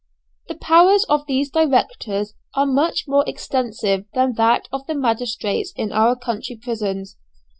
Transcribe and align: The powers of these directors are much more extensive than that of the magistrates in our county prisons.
The 0.47 0.55
powers 0.55 1.03
of 1.09 1.27
these 1.27 1.51
directors 1.51 2.33
are 2.55 2.65
much 2.65 3.03
more 3.07 3.23
extensive 3.27 4.05
than 4.15 4.33
that 4.33 4.67
of 4.71 4.87
the 4.87 4.95
magistrates 4.95 5.73
in 5.75 5.91
our 5.91 6.15
county 6.15 6.55
prisons. 6.55 7.17